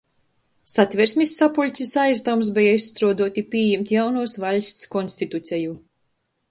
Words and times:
Satversmis 0.69 1.33
sapuļcis 1.41 1.91
aizdavums 2.05 2.49
beja 2.57 2.73
izstruoduot 2.79 3.41
i 3.43 3.47
pījimt 3.53 3.93
jaunuos 3.99 4.35
vaļsts 4.47 4.93
konstituceju. 4.97 5.83